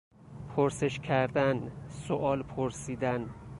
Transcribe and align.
پرسش 0.55 0.99
کردن، 0.99 1.71
سئوال 1.89 2.43
پرسیدن 2.43 3.29